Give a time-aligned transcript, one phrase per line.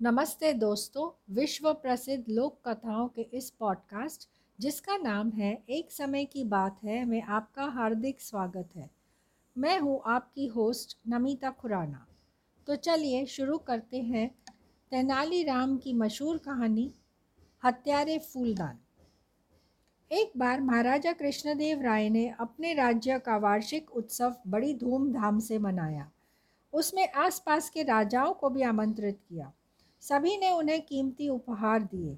[0.00, 4.28] नमस्ते दोस्तों, विश्व प्रसिद्ध लोक कथाओं के इस पॉडकास्ट
[4.60, 8.90] जिसका नाम है एक समय की बात है, मैं आपका हार्दिक स्वागत है।
[9.58, 12.06] मैं हूँ आपकी होस्ट नमिता खुराना।
[12.66, 14.28] तो चलिए शुरू करते हैं
[14.90, 16.94] तेनालीराम की मशहूर कहानी,
[17.64, 18.78] हत्यारे फूलदान।
[20.10, 26.10] एक बार महाराजा कृष्णदेव राय ने अपने राज्य का वार्षिक उत्सव बड़ी धूमधाम से मनाया।
[26.72, 29.52] उसमें आसपास के राजाओं को भी आमंत्रित किया।
[30.04, 32.16] सभी ने उन्हें कीमती उपहार दिए।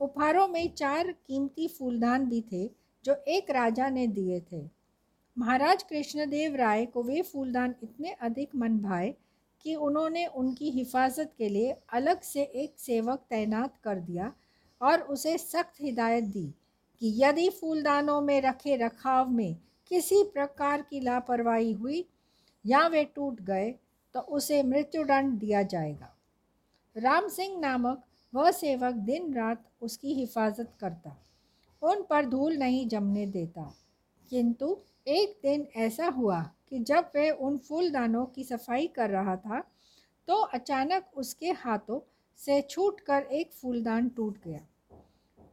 [0.00, 2.66] उपहारों में चार कीमती फूलदान भी थे,
[3.04, 4.62] जो एक राजा ने दिए थे।
[5.36, 9.14] महाराज कृष्णदेव राय को वे फूलदान इतने अधिक मन भाए
[9.64, 14.32] कि उन्होंने उनकी हिफाजत के लिए अलग से एक सेवक तैनात कर दिया
[14.80, 16.46] और उसे सख्त हिदायत दी
[17.02, 19.56] कि यदि फूलदानों में रखे रखाव में
[19.90, 22.04] किसी प्रकार की लापरवाही हुई
[22.64, 23.70] या वे टूट गए
[24.14, 26.14] तो उसे मृत्युदंड दिया जाएगा।
[26.98, 28.02] राम सिंह नामक
[28.32, 31.16] वह सेवक दिन रात उसकी हिफाजत करता,
[31.82, 33.72] उन पर धूल नहीं जमने देता।
[34.32, 34.76] किंतु
[35.08, 39.60] एक दिन ऐसा हुआ कि जब वह उन फूलदानों की सफ़ाई कर रहा था
[40.28, 42.00] तो अचानक उसके हाथों
[42.40, 44.60] से छूटकर एक फूलदान टूट गया।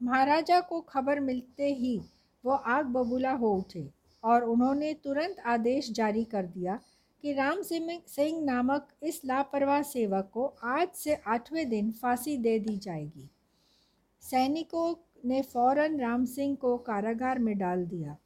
[0.00, 2.00] महाराजा को खबर मिलते ही
[2.44, 3.86] वो आग बबूला हो उठे
[4.24, 6.78] और उन्होंने तुरंत आदेश जारी कर दिया
[7.24, 12.76] कि राम सिंह नामक इस लापरवाह सेवक को आज से आठवें दिन फांसी दे दी
[12.76, 13.28] जाएगी।
[14.22, 18.16] सैनिकों ने फ़ौरन राम सिंह को कारागार में डाल दिया।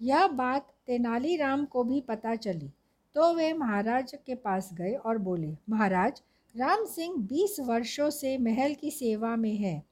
[0.00, 2.70] यह बात तेनालीराम को भी पता चली
[3.16, 6.20] तो वे महाराज के पास गए और बोले, महाराज,
[6.54, 9.82] राम सिंह बीस वर्षों से महल की सेवा में है।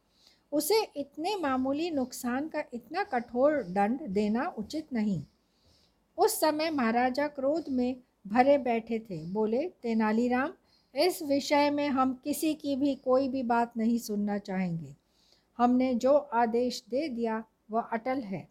[0.52, 5.22] उसे इतने मामूली नुकसान का इतना कठोर दंड देना उचित नहीं।
[6.18, 10.52] उस समय महाराजा क्रोध में भरे बैठे थे। बोले, तेनालीराम,
[10.94, 14.94] इस विषय में हम किसी की भी कोई भी बात नहीं सुनना चाहेंगे।
[15.58, 18.48] हमने जो आदेश दे दिया, वह अटल है।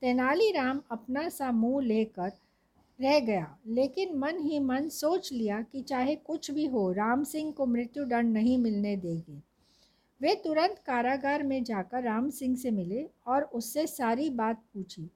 [0.00, 2.32] तेनालीराम अपना सा मुँह लेकर
[3.00, 7.52] रह गया, लेकिन मन ही मन सोच लिया कि चाहे कुछ भी हो, राम सिंह
[7.52, 9.42] को मृत्युदंड नहीं मिलने देगी।
[10.20, 15.10] वे तुरंत कारागार में जाकर राम सिंह से मिले और उससे सारी बात पूछी।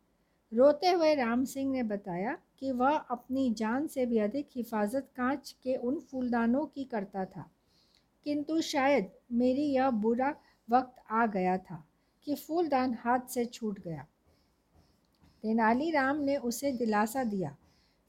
[0.54, 5.56] रोते हुए राम सिंह ने बताया कि वह अपनी जान से भी अधिक हिफाजत कांच
[5.62, 7.50] के उन फूलदानों की करता था।
[8.24, 10.36] किंतु शायद मेरी यह बुरा
[10.70, 11.86] वक्त आ गया था
[12.24, 14.06] कि फूलदान हाथ से छूट गया।
[15.42, 17.56] तेनालीराम ने उसे दिलासा दिया।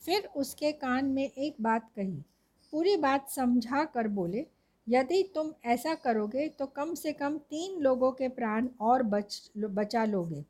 [0.01, 2.23] फिर उसके कान में एक बात कही।
[2.71, 4.45] पूरी बात समझा कर बोले,
[4.89, 10.05] यदि तुम ऐसा करोगे तो कम से कम तीन लोगों के प्राण और बच, बचा
[10.05, 10.45] लोगे।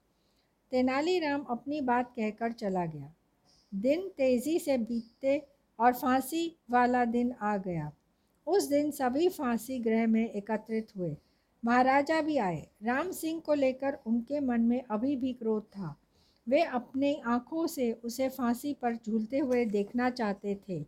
[0.71, 3.13] तेनालीराम अपनी बात कहकर चला गया।
[3.75, 5.47] दिन तेज़ी से बीतते
[5.79, 7.91] और फांसी वाला दिन आ गया।
[8.47, 11.17] उस दिन सभी फांसी गृह में एकत्रित हुए।
[11.65, 15.95] महाराजा भी आए। राम सिंह को लेकर उनके मन में अभी भी क्रोध था।
[16.47, 20.85] वे अपने आँखों से उसे फांसी पर झूलते हुए देखना चाहते थे।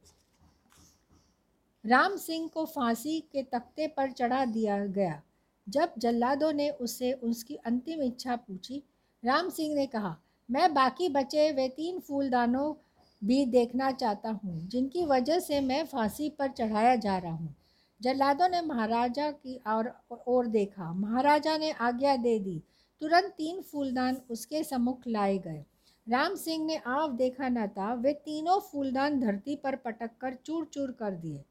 [1.86, 5.22] राम सिंह को फांसी के तख्ते पर चढ़ा दिया गया।
[5.70, 8.84] जब जल्लादों ने उससे उसकी अंतिम इच्छा पूछी,
[9.26, 10.18] राम सिंह ने कहा
[10.50, 12.74] मैं बाकी बचे वे तीन फूलदानों
[13.22, 17.56] भी देखना चाहता हूँ, जिनकी वजह से मैं फांसी पर चढ़ाया जा रहा हूँ।
[18.02, 19.92] जल्लादों ने महाराजा की और,
[20.28, 22.62] ओर देखा। महाराजा ने आज्ञा दे दी।
[23.02, 25.64] तुरंत तीन फूलदान उसके सम्मुख लाए गए।
[26.08, 30.66] राम सिंह ने आव देखा न था। वे तीनों फूलदान धरती पर पटक कर चूर
[30.66, 31.44] चूर कर दिए।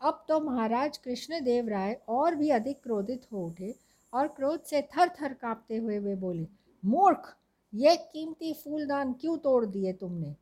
[0.00, 3.74] अब तो महाराज कृष्णदेव राय और भी अधिक क्रोधित हो उठे
[4.12, 6.46] और क्रोध से थर थर काँपते हुए वे बोले,
[6.84, 7.36] मूर्ख!
[7.74, 10.34] ये कीमती फूलदान क्यों तोड़ दिए तुमने?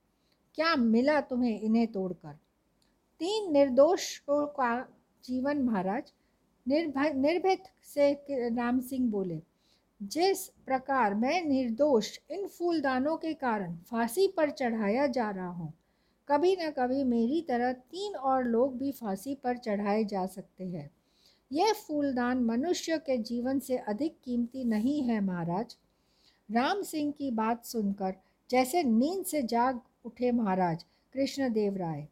[0.54, 2.32] क्या मिला तुम्हें इन्हें तोड़कर?
[3.20, 4.80] तीन निर्दोष का
[5.24, 6.12] जीवन महाराज,
[6.66, 8.12] निर्भय, निर्भित से
[8.50, 9.40] राम सिंह बोले,
[10.00, 15.72] जिस प्रकार मैं निर्दोष इन फूलदानों के कारण फांसी पर चढ़ाया जा रहा हूँ,
[16.28, 20.90] कभी न कभी मेरी तरह तीन और लोग भी फांसी पर चढ़ाए जा सकते हैं।
[21.50, 25.76] यह फूलदान मनुष्य के जीवन से अधिक कीमती नहीं है महाराज।
[26.48, 28.14] राम सिंह की बात सुनकर,
[28.50, 30.84] जैसे नींद से जाग उठे महाराज,
[31.14, 32.06] कृष्णदेव राय।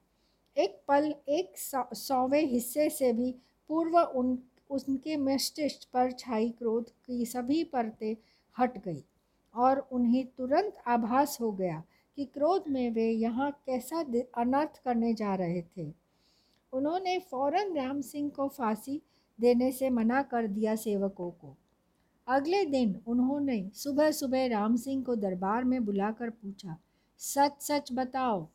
[0.56, 3.34] एक पल एक सौवें हिस्से से भी
[3.70, 4.38] पूर्व उन,
[4.70, 8.14] उनके मस्तिष्क पर छाई क्रोध की सभी परतें
[8.56, 9.02] हट गई
[9.54, 11.82] और उन्हें तुरंत आभास हो गया
[12.18, 14.00] कि क्रोध में वे यहाँ कैसा
[14.36, 15.92] अनर्थ करने जा रहे थे।
[16.72, 19.00] उन्होंने फ़ौरन राम सिंह को फांसी
[19.38, 21.56] देने से मना कर दिया सेवकों को।
[22.28, 26.76] अगले दिन उन्होंने सुबह सुबह राम सिंह को दरबार में बुलाकर पूछा
[27.20, 28.46] सच सच बताओ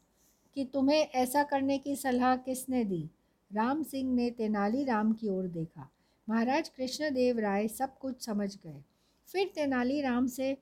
[0.56, 3.09] कि तुम्हें ऐसा करने की सलाह किसने दी?
[3.51, 5.89] राम सिंह ने तेनालीराम की ओर देखा।
[6.27, 8.81] महाराज कृष्णदेव राय सब कुछ समझ गए।
[9.29, 10.57] फिर तेनालीराम से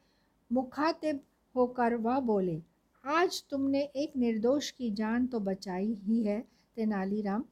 [0.51, 1.19] मुखातिब
[1.55, 2.59] होकर वह बोले,
[3.03, 6.39] आज तुमने एक निर्दोष की जान तो बचाई ही है
[6.77, 7.43] तेनालीराम।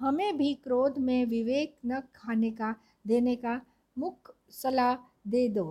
[0.00, 2.74] हमें भी क्रोध में विवेक न खाने का,
[3.06, 3.60] देने का
[3.96, 4.94] मुख सलाह
[5.26, 5.64] दे दो।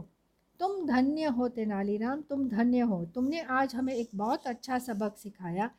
[0.60, 5.70] तुम धन्य हो तेनालीराम, तुम धन्य हो। तुमने आज हमें एक बहुत अच्छा सबक सिखाया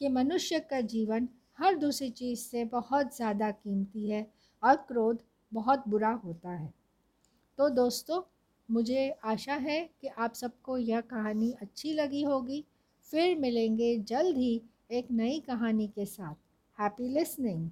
[0.00, 1.28] कि मनुष्य का जीवन
[1.58, 4.26] हर दूसरी चीज़ से बहुत ज़्यादा कीमती है
[4.62, 5.22] और क्रोध
[5.52, 6.72] बहुत बुरा होता है।
[7.58, 8.22] तो दोस्तों,
[8.68, 12.64] मुझे आशा है कि आप सबको यह कहानी अच्छी लगी होगी।
[13.12, 16.34] फिर मिलेंगे जल्द ही एक नई कहानी के साथ।
[16.78, 17.68] Happy listening